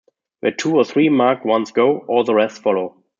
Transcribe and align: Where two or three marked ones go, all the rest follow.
Where 0.39 0.51
two 0.51 0.77
or 0.77 0.83
three 0.83 1.09
marked 1.09 1.45
ones 1.45 1.69
go, 1.71 1.99
all 2.07 2.23
the 2.23 2.33
rest 2.33 2.63
follow. 2.63 3.03